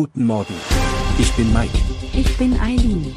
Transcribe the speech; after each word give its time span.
Guten 0.00 0.26
Morgen. 0.26 0.54
Ich 1.18 1.32
bin 1.32 1.52
Mike. 1.52 1.76
Ich 2.12 2.38
bin 2.38 2.56
Eileen. 2.60 3.12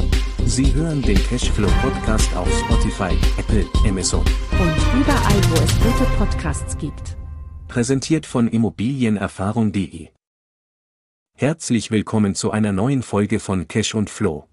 Sie 0.48 0.74
hören 0.74 1.00
den 1.04 1.16
Cashflow 1.16 1.70
Podcast 1.80 2.36
auf 2.36 2.50
Spotify, 2.58 3.16
Apple, 3.38 3.68
Amazon. 3.88 4.22
Und 4.22 5.00
überall, 5.00 5.42
wo 5.52 5.64
es 5.64 5.80
gute 5.80 6.10
Podcasts 6.18 6.76
gibt. 6.80 7.18
Präsentiert 7.68 8.26
von 8.26 8.48
Immobilienerfahrung.de. 8.48 10.08
Herzlich 11.38 11.92
willkommen 11.92 12.34
zu 12.34 12.50
einer 12.50 12.72
neuen 12.72 13.04
Folge 13.04 13.40
von 13.40 13.68
Cash 13.68 13.94
und 13.94 14.10
Flow. 14.10 14.48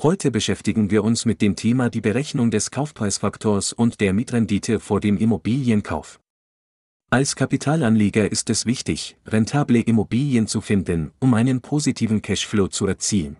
Heute 0.00 0.30
beschäftigen 0.30 0.92
wir 0.92 1.02
uns 1.02 1.24
mit 1.24 1.42
dem 1.42 1.56
Thema 1.56 1.90
die 1.90 2.00
Berechnung 2.00 2.52
des 2.52 2.70
Kaufpreisfaktors 2.70 3.72
und 3.72 4.00
der 4.00 4.12
Mietrendite 4.12 4.78
vor 4.78 5.00
dem 5.00 5.16
Immobilienkauf. 5.16 6.20
Als 7.14 7.36
Kapitalanleger 7.36 8.32
ist 8.32 8.50
es 8.50 8.66
wichtig, 8.66 9.16
rentable 9.24 9.78
Immobilien 9.78 10.48
zu 10.48 10.60
finden, 10.60 11.12
um 11.20 11.34
einen 11.34 11.60
positiven 11.60 12.22
Cashflow 12.22 12.66
zu 12.66 12.88
erzielen. 12.88 13.36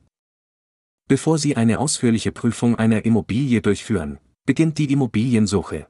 Bevor 1.08 1.38
Sie 1.38 1.56
eine 1.56 1.80
ausführliche 1.80 2.30
Prüfung 2.30 2.76
einer 2.76 3.04
Immobilie 3.04 3.62
durchführen, 3.62 4.20
beginnt 4.46 4.78
die 4.78 4.92
Immobiliensuche. 4.92 5.88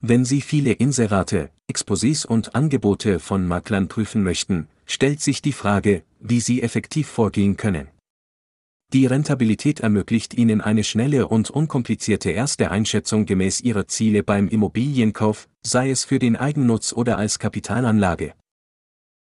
Wenn 0.00 0.24
Sie 0.24 0.40
viele 0.40 0.72
Inserate, 0.72 1.52
Exposés 1.72 2.26
und 2.26 2.56
Angebote 2.56 3.20
von 3.20 3.46
Maklern 3.46 3.86
prüfen 3.86 4.24
möchten, 4.24 4.66
stellt 4.84 5.20
sich 5.20 5.42
die 5.42 5.52
Frage, 5.52 6.02
wie 6.18 6.40
Sie 6.40 6.60
effektiv 6.60 7.06
vorgehen 7.06 7.56
können. 7.56 7.86
Die 8.92 9.06
Rentabilität 9.06 9.78
ermöglicht 9.80 10.34
Ihnen 10.34 10.60
eine 10.60 10.82
schnelle 10.82 11.28
und 11.28 11.48
unkomplizierte 11.48 12.30
erste 12.30 12.72
Einschätzung 12.72 13.24
gemäß 13.24 13.60
Ihrer 13.60 13.86
Ziele 13.86 14.24
beim 14.24 14.48
Immobilienkauf, 14.48 15.48
sei 15.64 15.90
es 15.90 16.02
für 16.02 16.18
den 16.18 16.34
Eigennutz 16.34 16.92
oder 16.92 17.16
als 17.16 17.38
Kapitalanlage. 17.38 18.34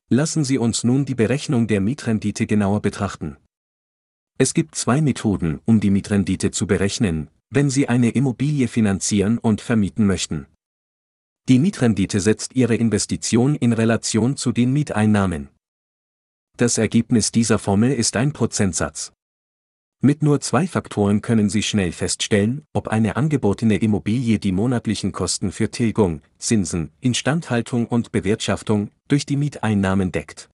Lassen 0.10 0.46
Sie 0.46 0.58
uns 0.58 0.86
nun 0.86 1.04
die 1.04 1.16
Berechnung 1.16 1.68
der 1.68 1.82
Mietrendite 1.82 2.48
genauer 2.48 2.82
betrachten. 2.82 3.36
Es 4.38 4.54
gibt 4.54 4.76
zwei 4.76 5.02
Methoden, 5.02 5.60
um 5.66 5.82
die 5.82 5.92
Mietrendite 5.92 6.52
zu 6.52 6.66
berechnen, 6.66 7.30
wenn 7.50 7.70
Sie 7.70 7.90
eine 7.90 8.12
Immobilie 8.12 8.70
finanzieren 8.70 9.40
und 9.40 9.60
vermieten 9.60 10.08
möchten. 10.08 10.46
Die 11.50 11.60
Mietrendite 11.60 12.22
setzt 12.22 12.56
Ihre 12.56 12.76
Investition 12.76 13.56
in 13.56 13.74
Relation 13.74 14.38
zu 14.38 14.54
den 14.54 14.72
Mieteinnahmen. 14.72 15.50
Das 16.56 16.78
Ergebnis 16.78 17.34
dieser 17.34 17.60
Formel 17.60 17.92
ist 17.92 18.16
ein 18.16 18.32
Prozentsatz. 18.32 19.12
Mit 20.02 20.24
nur 20.24 20.40
zwei 20.40 20.66
Faktoren 20.66 21.22
können 21.22 21.50
Sie 21.50 21.62
schnell 21.62 21.92
feststellen, 21.92 22.66
ob 22.72 22.88
eine 22.88 23.18
angebotene 23.18 23.76
Immobilie 23.76 24.40
die 24.40 24.54
monatlichen 24.54 25.12
Kosten 25.12 25.52
für 25.52 25.72
Tilgung, 25.72 26.22
Zinsen, 26.38 26.92
Instandhaltung 27.02 27.86
und 27.86 28.14
Bewirtschaftung 28.14 28.92
durch 29.10 29.26
die 29.26 29.36
Mieteinnahmen 29.36 30.14
deckt. 30.14 30.50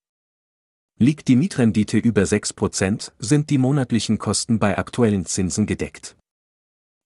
Liegt 0.98 1.28
die 1.28 1.36
Mietrendite 1.36 1.98
über 1.98 2.22
6%, 2.22 3.12
sind 3.20 3.50
die 3.50 3.58
monatlichen 3.58 4.18
Kosten 4.18 4.58
bei 4.58 4.76
aktuellen 4.78 5.26
Zinsen 5.26 5.66
gedeckt. 5.66 6.16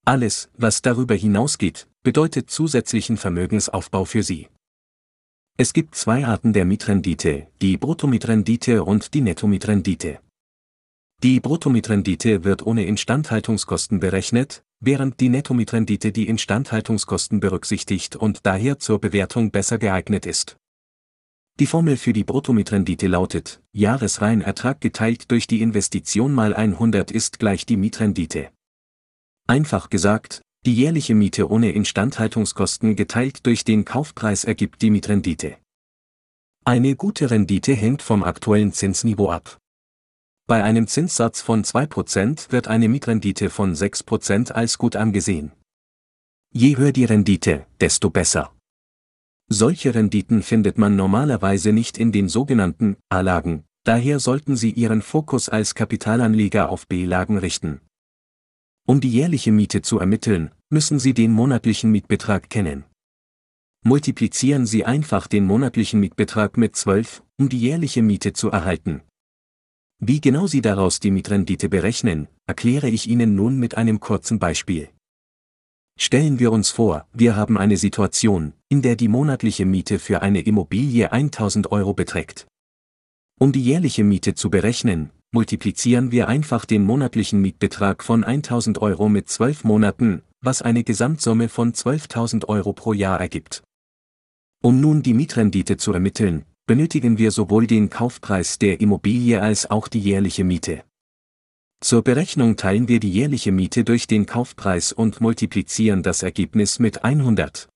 Alles, 0.06 0.48
was 0.56 0.80
darüber 0.80 1.14
hinausgeht, 1.14 1.88
bedeutet 2.02 2.48
zusätzlichen 2.48 3.18
Vermögensaufbau 3.18 4.06
für 4.06 4.22
Sie. 4.22 4.48
Es 5.58 5.74
gibt 5.74 5.94
zwei 5.94 6.24
Arten 6.24 6.54
der 6.54 6.64
Mietrendite, 6.64 7.48
die 7.60 7.76
Bruttomietrendite 7.76 8.82
und 8.82 9.12
die 9.12 9.20
Nettomietrendite. 9.20 10.20
Die 11.22 11.38
Bruttomietrendite 11.38 12.44
wird 12.44 12.66
ohne 12.66 12.86
Instandhaltungskosten 12.86 14.00
berechnet, 14.00 14.64
während 14.80 15.20
die 15.20 15.28
Nettomietrendite 15.28 16.12
die 16.12 16.26
Instandhaltungskosten 16.26 17.40
berücksichtigt 17.40 18.16
und 18.16 18.46
daher 18.46 18.78
zur 18.78 19.02
Bewertung 19.02 19.50
besser 19.50 19.76
geeignet 19.76 20.24
ist. 20.24 20.56
Die 21.58 21.66
Formel 21.66 21.98
für 21.98 22.14
die 22.14 22.24
Bruttomietrendite 22.24 23.06
lautet, 23.06 23.60
Jahresreinertrag 23.72 24.80
geteilt 24.80 25.30
durch 25.30 25.46
die 25.46 25.60
Investition 25.60 26.32
mal 26.32 26.54
100 26.54 27.10
ist 27.10 27.38
gleich 27.38 27.66
die 27.66 27.76
Mietrendite. 27.76 28.48
Einfach 29.46 29.90
gesagt, 29.90 30.40
die 30.64 30.74
jährliche 30.74 31.14
Miete 31.14 31.50
ohne 31.50 31.72
Instandhaltungskosten 31.72 32.96
geteilt 32.96 33.44
durch 33.44 33.64
den 33.64 33.84
Kaufpreis 33.84 34.44
ergibt 34.44 34.80
die 34.80 34.90
Mietrendite. 34.90 35.58
Eine 36.64 36.96
gute 36.96 37.30
Rendite 37.30 37.74
hängt 37.74 38.00
vom 38.00 38.22
aktuellen 38.22 38.72
Zinsniveau 38.72 39.28
ab. 39.28 39.59
Bei 40.50 40.64
einem 40.64 40.88
Zinssatz 40.88 41.40
von 41.40 41.62
2% 41.62 42.50
wird 42.50 42.66
eine 42.66 42.88
Mietrendite 42.88 43.50
von 43.50 43.72
6% 43.72 44.50
als 44.50 44.78
gut 44.78 44.96
angesehen. 44.96 45.52
Je 46.52 46.76
höher 46.76 46.90
die 46.90 47.04
Rendite, 47.04 47.68
desto 47.80 48.10
besser. 48.10 48.52
Solche 49.48 49.94
Renditen 49.94 50.42
findet 50.42 50.76
man 50.76 50.96
normalerweise 50.96 51.72
nicht 51.72 51.98
in 51.98 52.10
den 52.10 52.28
sogenannten 52.28 52.96
A-Lagen, 53.10 53.62
daher 53.84 54.18
sollten 54.18 54.56
Sie 54.56 54.72
Ihren 54.72 55.02
Fokus 55.02 55.48
als 55.48 55.76
Kapitalanleger 55.76 56.68
auf 56.68 56.88
B-Lagen 56.88 57.38
richten. 57.38 57.80
Um 58.88 59.00
die 59.00 59.12
jährliche 59.12 59.52
Miete 59.52 59.82
zu 59.82 60.00
ermitteln, 60.00 60.50
müssen 60.68 60.98
Sie 60.98 61.14
den 61.14 61.30
monatlichen 61.30 61.92
Mietbetrag 61.92 62.50
kennen. 62.50 62.86
Multiplizieren 63.84 64.66
Sie 64.66 64.84
einfach 64.84 65.28
den 65.28 65.46
monatlichen 65.46 66.00
Mietbetrag 66.00 66.56
mit 66.56 66.74
12, 66.74 67.22
um 67.38 67.48
die 67.48 67.60
jährliche 67.60 68.02
Miete 68.02 68.32
zu 68.32 68.50
erhalten. 68.50 69.02
Wie 70.02 70.22
genau 70.22 70.46
Sie 70.46 70.62
daraus 70.62 70.98
die 70.98 71.10
Mietrendite 71.10 71.68
berechnen, 71.68 72.26
erkläre 72.46 72.88
ich 72.88 73.06
Ihnen 73.06 73.34
nun 73.34 73.58
mit 73.58 73.76
einem 73.76 74.00
kurzen 74.00 74.38
Beispiel. 74.38 74.88
Stellen 75.98 76.38
wir 76.38 76.52
uns 76.52 76.70
vor, 76.70 77.06
wir 77.12 77.36
haben 77.36 77.58
eine 77.58 77.76
Situation, 77.76 78.54
in 78.70 78.80
der 78.80 78.96
die 78.96 79.08
monatliche 79.08 79.66
Miete 79.66 79.98
für 79.98 80.22
eine 80.22 80.40
Immobilie 80.40 81.12
1000 81.12 81.70
Euro 81.70 81.92
beträgt. 81.92 82.46
Um 83.38 83.52
die 83.52 83.62
jährliche 83.62 84.02
Miete 84.02 84.34
zu 84.34 84.48
berechnen, 84.48 85.10
multiplizieren 85.32 86.10
wir 86.10 86.28
einfach 86.28 86.64
den 86.64 86.82
monatlichen 86.82 87.42
Mietbetrag 87.42 88.02
von 88.02 88.24
1000 88.24 88.80
Euro 88.80 89.10
mit 89.10 89.28
12 89.28 89.64
Monaten, 89.64 90.22
was 90.40 90.62
eine 90.62 90.82
Gesamtsumme 90.82 91.50
von 91.50 91.74
12.000 91.74 92.46
Euro 92.46 92.72
pro 92.72 92.94
Jahr 92.94 93.20
ergibt. 93.20 93.62
Um 94.62 94.80
nun 94.80 95.02
die 95.02 95.12
Mietrendite 95.12 95.76
zu 95.76 95.92
ermitteln, 95.92 96.46
benötigen 96.70 97.18
wir 97.18 97.32
sowohl 97.32 97.66
den 97.66 97.90
Kaufpreis 97.90 98.56
der 98.56 98.80
Immobilie 98.80 99.42
als 99.42 99.68
auch 99.72 99.88
die 99.88 99.98
jährliche 99.98 100.44
Miete. 100.44 100.84
Zur 101.80 102.04
Berechnung 102.04 102.54
teilen 102.54 102.86
wir 102.86 103.00
die 103.00 103.10
jährliche 103.10 103.50
Miete 103.50 103.82
durch 103.82 104.06
den 104.06 104.24
Kaufpreis 104.24 104.92
und 104.92 105.20
multiplizieren 105.20 106.04
das 106.04 106.22
Ergebnis 106.22 106.78
mit 106.78 107.02
100. 107.02 107.68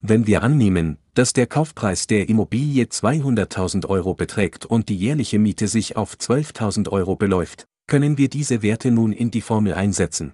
Wenn 0.00 0.26
wir 0.26 0.42
annehmen, 0.42 0.98
dass 1.14 1.32
der 1.32 1.46
Kaufpreis 1.46 2.08
der 2.08 2.28
Immobilie 2.28 2.86
200.000 2.86 3.86
Euro 3.86 4.14
beträgt 4.14 4.66
und 4.66 4.88
die 4.88 4.96
jährliche 4.96 5.38
Miete 5.38 5.68
sich 5.68 5.96
auf 5.96 6.16
12.000 6.16 6.88
Euro 6.88 7.14
beläuft, 7.14 7.66
können 7.86 8.18
wir 8.18 8.28
diese 8.28 8.62
Werte 8.62 8.90
nun 8.90 9.12
in 9.12 9.30
die 9.30 9.42
Formel 9.42 9.74
einsetzen. 9.74 10.32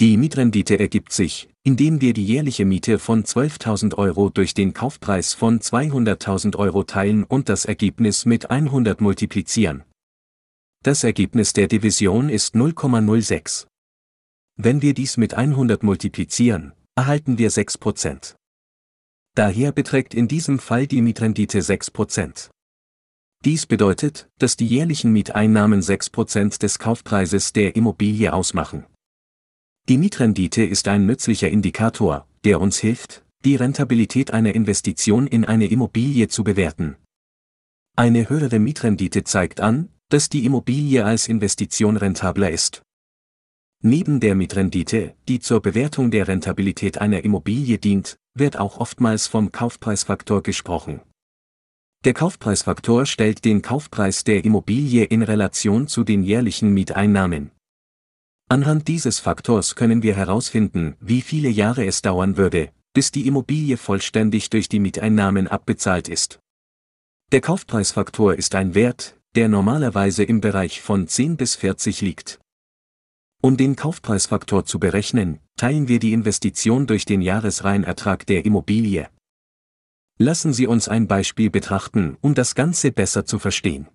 Die 0.00 0.16
Mietrendite 0.16 0.78
ergibt 0.78 1.12
sich, 1.12 1.48
indem 1.64 2.00
wir 2.00 2.12
die 2.12 2.24
jährliche 2.24 2.64
Miete 2.64 3.00
von 3.00 3.24
12.000 3.24 3.96
Euro 3.96 4.30
durch 4.30 4.54
den 4.54 4.72
Kaufpreis 4.72 5.34
von 5.34 5.58
200.000 5.58 6.54
Euro 6.54 6.84
teilen 6.84 7.24
und 7.24 7.48
das 7.48 7.64
Ergebnis 7.64 8.24
mit 8.24 8.48
100 8.48 9.00
multiplizieren. 9.00 9.82
Das 10.84 11.02
Ergebnis 11.02 11.52
der 11.52 11.66
Division 11.66 12.28
ist 12.28 12.54
0,06. 12.54 13.66
Wenn 14.56 14.82
wir 14.82 14.94
dies 14.94 15.16
mit 15.16 15.34
100 15.34 15.82
multiplizieren, 15.82 16.74
erhalten 16.94 17.36
wir 17.38 17.50
6%. 17.50 18.36
Daher 19.34 19.72
beträgt 19.72 20.14
in 20.14 20.28
diesem 20.28 20.60
Fall 20.60 20.86
die 20.86 21.02
Mietrendite 21.02 21.58
6%. 21.58 22.50
Dies 23.44 23.66
bedeutet, 23.66 24.28
dass 24.38 24.56
die 24.56 24.66
jährlichen 24.66 25.12
Mieteinnahmen 25.12 25.80
6% 25.80 26.60
des 26.60 26.78
Kaufpreises 26.78 27.52
der 27.52 27.74
Immobilie 27.74 28.32
ausmachen. 28.32 28.86
Die 29.88 29.96
Mietrendite 29.96 30.64
ist 30.64 30.86
ein 30.86 31.06
nützlicher 31.06 31.48
Indikator, 31.48 32.26
der 32.44 32.60
uns 32.60 32.78
hilft, 32.78 33.24
die 33.46 33.56
Rentabilität 33.56 34.32
einer 34.32 34.54
Investition 34.54 35.26
in 35.26 35.46
eine 35.46 35.64
Immobilie 35.64 36.28
zu 36.28 36.44
bewerten. 36.44 36.96
Eine 37.96 38.28
höhere 38.28 38.58
Mietrendite 38.58 39.24
zeigt 39.24 39.60
an, 39.60 39.88
dass 40.10 40.28
die 40.28 40.44
Immobilie 40.44 41.06
als 41.06 41.26
Investition 41.26 41.96
rentabler 41.96 42.50
ist. 42.50 42.82
Neben 43.82 44.20
der 44.20 44.34
Mietrendite, 44.34 45.14
die 45.26 45.40
zur 45.40 45.62
Bewertung 45.62 46.10
der 46.10 46.28
Rentabilität 46.28 46.98
einer 46.98 47.24
Immobilie 47.24 47.78
dient, 47.78 48.18
wird 48.34 48.58
auch 48.58 48.76
oftmals 48.80 49.26
vom 49.26 49.52
Kaufpreisfaktor 49.52 50.42
gesprochen. 50.42 51.00
Der 52.04 52.12
Kaufpreisfaktor 52.12 53.06
stellt 53.06 53.46
den 53.46 53.62
Kaufpreis 53.62 54.22
der 54.22 54.44
Immobilie 54.44 55.04
in 55.04 55.22
Relation 55.22 55.88
zu 55.88 56.04
den 56.04 56.22
jährlichen 56.22 56.74
Mieteinnahmen. 56.74 57.52
Anhand 58.50 58.88
dieses 58.88 59.20
Faktors 59.20 59.74
können 59.74 60.02
wir 60.02 60.14
herausfinden, 60.14 60.96
wie 61.00 61.20
viele 61.20 61.50
Jahre 61.50 61.84
es 61.84 62.00
dauern 62.00 62.38
würde, 62.38 62.70
bis 62.94 63.12
die 63.12 63.26
Immobilie 63.26 63.76
vollständig 63.76 64.48
durch 64.48 64.70
die 64.70 64.80
Mieteinnahmen 64.80 65.48
abbezahlt 65.48 66.08
ist. 66.08 66.40
Der 67.30 67.42
Kaufpreisfaktor 67.42 68.34
ist 68.34 68.54
ein 68.54 68.74
Wert, 68.74 69.20
der 69.34 69.50
normalerweise 69.50 70.24
im 70.24 70.40
Bereich 70.40 70.80
von 70.80 71.06
10 71.06 71.36
bis 71.36 71.56
40 71.56 72.00
liegt. 72.00 72.40
Um 73.42 73.58
den 73.58 73.76
Kaufpreisfaktor 73.76 74.64
zu 74.64 74.80
berechnen, 74.80 75.40
teilen 75.56 75.86
wir 75.88 75.98
die 75.98 76.14
Investition 76.14 76.86
durch 76.86 77.04
den 77.04 77.20
Jahresreinertrag 77.20 78.24
der 78.26 78.46
Immobilie. 78.46 79.10
Lassen 80.16 80.54
Sie 80.54 80.66
uns 80.66 80.88
ein 80.88 81.06
Beispiel 81.06 81.50
betrachten, 81.50 82.16
um 82.22 82.34
das 82.34 82.54
Ganze 82.54 82.92
besser 82.92 83.26
zu 83.26 83.38
verstehen. 83.38 83.88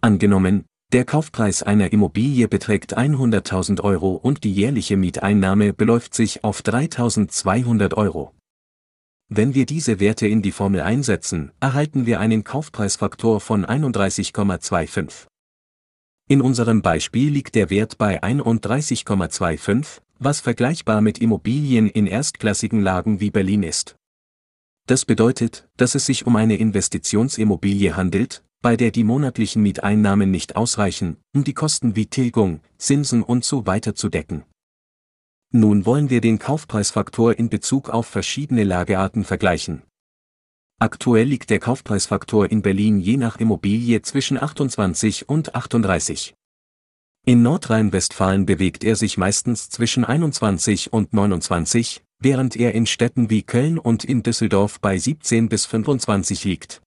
Angenommen, 0.00 0.64
der 0.92 1.04
Kaufpreis 1.04 1.62
einer 1.62 1.92
Immobilie 1.92 2.48
beträgt 2.48 2.98
100.000 2.98 3.80
Euro 3.82 4.14
und 4.14 4.42
die 4.42 4.52
jährliche 4.52 4.96
Mieteinnahme 4.96 5.72
beläuft 5.72 6.14
sich 6.14 6.42
auf 6.42 6.62
3.200 6.62 7.94
Euro. 7.94 8.34
Wenn 9.28 9.54
wir 9.54 9.66
diese 9.66 10.00
Werte 10.00 10.26
in 10.26 10.42
die 10.42 10.50
Formel 10.50 10.80
einsetzen, 10.80 11.52
erhalten 11.60 12.06
wir 12.06 12.18
einen 12.18 12.42
Kaufpreisfaktor 12.42 13.40
von 13.40 13.64
31,25. 13.64 15.26
In 16.28 16.40
unserem 16.40 16.82
Beispiel 16.82 17.30
liegt 17.30 17.54
der 17.54 17.70
Wert 17.70 17.96
bei 17.96 18.22
31,25, 18.22 20.00
was 20.18 20.40
vergleichbar 20.40 21.00
mit 21.00 21.18
Immobilien 21.18 21.88
in 21.88 22.08
erstklassigen 22.08 22.80
Lagen 22.80 23.20
wie 23.20 23.30
Berlin 23.30 23.62
ist. 23.62 23.94
Das 24.86 25.04
bedeutet, 25.04 25.68
dass 25.76 25.94
es 25.94 26.06
sich 26.06 26.26
um 26.26 26.34
eine 26.34 26.56
Investitionsimmobilie 26.56 27.96
handelt, 27.96 28.42
bei 28.62 28.76
der 28.76 28.90
die 28.90 29.04
monatlichen 29.04 29.62
Mieteinnahmen 29.62 30.30
nicht 30.30 30.56
ausreichen, 30.56 31.16
um 31.34 31.44
die 31.44 31.54
Kosten 31.54 31.96
wie 31.96 32.06
Tilgung, 32.06 32.60
Zinsen 32.78 33.22
und 33.22 33.44
so 33.44 33.66
weiter 33.66 33.94
zu 33.94 34.08
decken. 34.08 34.44
Nun 35.52 35.86
wollen 35.86 36.10
wir 36.10 36.20
den 36.20 36.38
Kaufpreisfaktor 36.38 37.38
in 37.38 37.48
Bezug 37.48 37.88
auf 37.88 38.06
verschiedene 38.06 38.64
Lagearten 38.64 39.24
vergleichen. 39.24 39.82
Aktuell 40.78 41.26
liegt 41.26 41.50
der 41.50 41.58
Kaufpreisfaktor 41.58 42.50
in 42.50 42.62
Berlin 42.62 43.00
je 43.00 43.16
nach 43.16 43.36
Immobilie 43.36 44.00
zwischen 44.02 44.40
28 44.40 45.28
und 45.28 45.54
38. 45.54 46.34
In 47.26 47.42
Nordrhein-Westfalen 47.42 48.46
bewegt 48.46 48.82
er 48.84 48.96
sich 48.96 49.18
meistens 49.18 49.68
zwischen 49.68 50.04
21 50.04 50.92
und 50.92 51.12
29, 51.12 52.02
während 52.18 52.56
er 52.56 52.74
in 52.74 52.86
Städten 52.86 53.28
wie 53.28 53.42
Köln 53.42 53.78
und 53.78 54.04
in 54.04 54.22
Düsseldorf 54.22 54.80
bei 54.80 54.96
17 54.96 55.48
bis 55.48 55.66
25 55.66 56.44
liegt. 56.44 56.80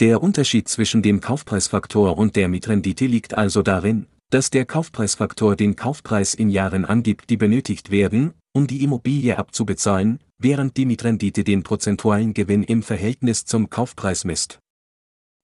Der 0.00 0.22
Unterschied 0.22 0.66
zwischen 0.66 1.02
dem 1.02 1.20
Kaufpreisfaktor 1.20 2.18
und 2.18 2.34
der 2.34 2.48
Mietrendite 2.48 3.06
liegt 3.06 3.34
also 3.34 3.62
darin, 3.62 4.06
dass 4.30 4.50
der 4.50 4.64
Kaufpreisfaktor 4.64 5.54
den 5.54 5.76
Kaufpreis 5.76 6.34
in 6.34 6.48
Jahren 6.48 6.84
angibt, 6.84 7.30
die 7.30 7.36
benötigt 7.36 7.92
werden, 7.92 8.34
um 8.52 8.66
die 8.66 8.82
Immobilie 8.82 9.38
abzubezahlen, 9.38 10.18
während 10.38 10.76
die 10.76 10.86
Mietrendite 10.86 11.44
den 11.44 11.62
prozentualen 11.62 12.34
Gewinn 12.34 12.64
im 12.64 12.82
Verhältnis 12.82 13.44
zum 13.44 13.70
Kaufpreis 13.70 14.24
misst. 14.24 14.58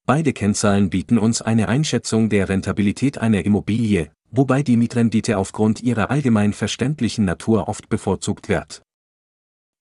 Beide 0.05 0.33
Kennzahlen 0.33 0.91
bieten 0.91 1.19
uns 1.19 1.41
eine 1.41 1.69
Einschätzung 1.69 2.29
der 2.29 2.49
Rentabilität 2.49 3.19
einer 3.19 3.45
Immobilie, 3.45 4.11
wobei 4.33 4.65
die 4.65 4.77
Mietrendite 4.77 5.39
aufgrund 5.39 5.81
ihrer 5.81 6.11
allgemein 6.11 6.53
verständlichen 6.55 7.25
Natur 7.25 7.69
oft 7.69 7.89
bevorzugt 7.89 8.49
wird. 8.49 8.83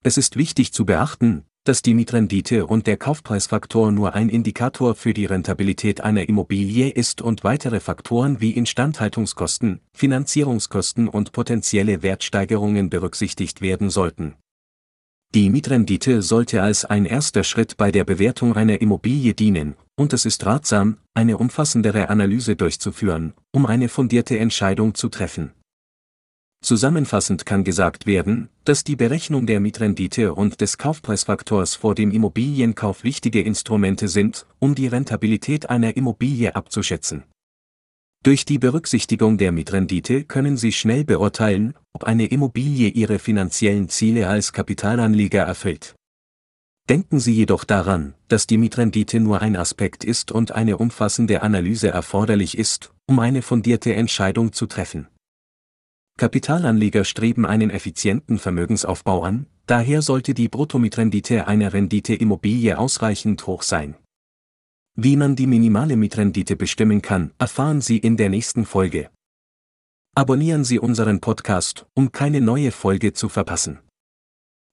Es 0.04 0.16
ist 0.16 0.36
wichtig 0.36 0.72
zu 0.72 0.84
beachten, 0.84 1.44
dass 1.64 1.82
die 1.82 1.94
Mietrendite 1.94 2.66
und 2.66 2.86
der 2.86 2.96
Kaufpreisfaktor 2.96 3.92
nur 3.92 4.14
ein 4.14 4.28
Indikator 4.28 4.94
für 4.94 5.12
die 5.12 5.26
Rentabilität 5.26 6.00
einer 6.00 6.28
Immobilie 6.28 6.88
ist 6.88 7.20
und 7.20 7.44
weitere 7.44 7.80
Faktoren 7.80 8.40
wie 8.40 8.52
Instandhaltungskosten, 8.52 9.80
Finanzierungskosten 9.92 11.08
und 11.08 11.32
potenzielle 11.32 12.02
Wertsteigerungen 12.02 12.88
berücksichtigt 12.88 13.60
werden 13.60 13.90
sollten. 13.90 14.36
Die 15.32 15.48
Mietrendite 15.48 16.22
sollte 16.22 16.60
als 16.60 16.84
ein 16.84 17.04
erster 17.04 17.44
Schritt 17.44 17.76
bei 17.76 17.92
der 17.92 18.02
Bewertung 18.02 18.56
einer 18.56 18.80
Immobilie 18.80 19.32
dienen, 19.32 19.76
und 19.94 20.12
es 20.12 20.24
ist 20.24 20.44
ratsam, 20.44 20.96
eine 21.14 21.38
umfassendere 21.38 22.08
Analyse 22.08 22.56
durchzuführen, 22.56 23.34
um 23.52 23.64
eine 23.64 23.88
fundierte 23.88 24.38
Entscheidung 24.38 24.94
zu 24.94 25.08
treffen. 25.08 25.52
Zusammenfassend 26.62 27.46
kann 27.46 27.64
gesagt 27.64 28.06
werden, 28.06 28.50
dass 28.64 28.84
die 28.84 28.94
Berechnung 28.94 29.46
der 29.46 29.60
Mietrendite 29.60 30.34
und 30.34 30.60
des 30.60 30.76
Kaufpreisfaktors 30.76 31.74
vor 31.74 31.94
dem 31.94 32.10
Immobilienkauf 32.10 33.02
wichtige 33.02 33.40
Instrumente 33.40 34.08
sind, 34.08 34.46
um 34.58 34.74
die 34.74 34.86
Rentabilität 34.86 35.70
einer 35.70 35.96
Immobilie 35.96 36.54
abzuschätzen. 36.54 37.24
Durch 38.22 38.44
die 38.44 38.58
Berücksichtigung 38.58 39.38
der 39.38 39.50
Mietrendite 39.50 40.24
können 40.24 40.58
Sie 40.58 40.72
schnell 40.72 41.04
beurteilen, 41.04 41.72
ob 41.94 42.04
eine 42.04 42.26
Immobilie 42.26 42.88
Ihre 42.88 43.18
finanziellen 43.18 43.88
Ziele 43.88 44.28
als 44.28 44.52
Kapitalanleger 44.52 45.42
erfüllt. 45.42 45.94
Denken 46.90 47.20
Sie 47.20 47.32
jedoch 47.32 47.64
daran, 47.64 48.12
dass 48.28 48.46
die 48.46 48.58
Mietrendite 48.58 49.20
nur 49.20 49.40
ein 49.40 49.56
Aspekt 49.56 50.04
ist 50.04 50.32
und 50.32 50.52
eine 50.52 50.76
umfassende 50.76 51.40
Analyse 51.40 51.88
erforderlich 51.88 52.58
ist, 52.58 52.92
um 53.06 53.18
eine 53.20 53.40
fundierte 53.40 53.94
Entscheidung 53.94 54.52
zu 54.52 54.66
treffen. 54.66 55.08
Kapitalanleger 56.20 57.04
streben 57.04 57.46
einen 57.46 57.70
effizienten 57.70 58.38
Vermögensaufbau 58.38 59.22
an, 59.22 59.46
daher 59.64 60.02
sollte 60.02 60.34
die 60.34 60.50
Bruttomietrendite 60.50 61.46
einer 61.46 61.72
Rendite-Immobilie 61.72 62.76
ausreichend 62.76 63.46
hoch 63.46 63.62
sein. 63.62 63.94
Wie 64.94 65.16
man 65.16 65.34
die 65.34 65.46
minimale 65.46 65.96
Mietrendite 65.96 66.56
bestimmen 66.56 67.00
kann, 67.00 67.32
erfahren 67.38 67.80
Sie 67.80 67.96
in 67.96 68.18
der 68.18 68.28
nächsten 68.28 68.66
Folge. 68.66 69.08
Abonnieren 70.14 70.62
Sie 70.62 70.78
unseren 70.78 71.20
Podcast, 71.20 71.86
um 71.94 72.12
keine 72.12 72.42
neue 72.42 72.70
Folge 72.70 73.14
zu 73.14 73.30
verpassen. 73.30 73.78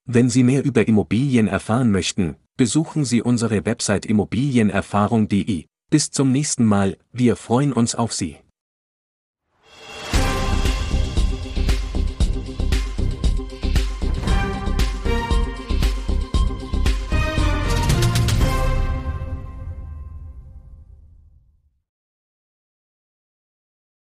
Wenn 0.04 0.30
Sie 0.30 0.44
mehr 0.44 0.66
über 0.66 0.86
Immobilien 0.86 1.48
erfahren 1.48 1.92
möchten, 1.92 2.36
besuchen 2.58 3.06
Sie 3.06 3.22
unsere 3.22 3.66
Website 3.66 4.06
immobilienerfahrung.de. 4.06 5.64
Bis 5.90 6.12
zum 6.12 6.34
nächsten 6.34 6.66
Mal, 6.66 6.98
wir 7.14 7.38
freuen 7.38 7.72
uns 7.72 7.96
auf 7.96 8.12
Sie. 8.12 8.36